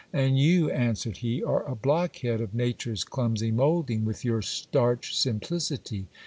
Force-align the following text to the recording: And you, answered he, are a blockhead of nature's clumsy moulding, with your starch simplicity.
And 0.11 0.39
you, 0.39 0.71
answered 0.71 1.17
he, 1.17 1.43
are 1.43 1.63
a 1.67 1.75
blockhead 1.75 2.41
of 2.41 2.55
nature's 2.55 3.03
clumsy 3.03 3.51
moulding, 3.51 4.03
with 4.03 4.25
your 4.25 4.41
starch 4.41 5.15
simplicity. 5.15 6.07